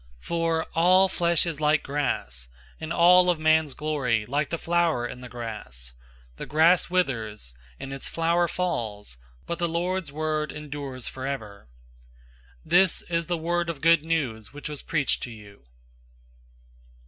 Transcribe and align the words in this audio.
001:024 0.19 0.25
For, 0.25 0.65
"All 0.73 1.07
flesh 1.07 1.45
is 1.45 1.61
like 1.61 1.83
grass, 1.83 2.47
and 2.79 2.91
all 2.91 3.29
of 3.29 3.37
man's 3.39 3.75
glory 3.75 4.25
like 4.25 4.49
the 4.49 4.57
flower 4.57 5.05
in 5.05 5.21
the 5.21 5.29
grass. 5.29 5.93
The 6.37 6.47
grass 6.47 6.89
withers, 6.89 7.53
and 7.79 7.93
its 7.93 8.09
flower 8.09 8.47
falls; 8.47 9.19
001:025 9.41 9.45
but 9.45 9.59
the 9.59 9.69
Lord's 9.69 10.11
word 10.11 10.51
endures 10.51 11.07
forever."{Isaiah 11.07 11.67
40:6 12.65 12.65
8} 12.65 12.69
This 12.81 13.01
is 13.03 13.27
the 13.27 13.37
word 13.37 13.69
of 13.69 13.79
Good 13.81 14.03
News 14.03 14.51
which 14.51 14.69
was 14.69 14.81
preached 14.81 15.21
to 15.21 15.29
you. 15.31 15.65